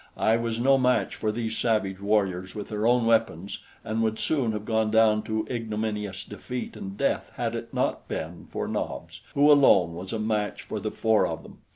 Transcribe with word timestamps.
I 0.17 0.35
was 0.35 0.59
no 0.59 0.79
match 0.79 1.13
for 1.13 1.31
these 1.31 1.55
savage 1.55 2.01
warriors 2.01 2.55
with 2.55 2.69
their 2.69 2.87
own 2.87 3.05
weapons 3.05 3.59
and 3.83 4.01
would 4.01 4.17
soon 4.17 4.51
have 4.53 4.65
gone 4.65 4.89
down 4.89 5.21
to 5.25 5.45
ignominious 5.47 6.23
defeat 6.23 6.75
and 6.75 6.97
death 6.97 7.31
had 7.35 7.53
it 7.53 7.71
not 7.71 8.07
been 8.07 8.47
for 8.49 8.67
Nobs, 8.67 9.21
who 9.35 9.51
alone 9.51 9.93
was 9.93 10.11
a 10.11 10.17
match 10.17 10.63
for 10.63 10.79
the 10.79 10.89
four 10.89 11.27
of 11.27 11.43
them. 11.43 11.59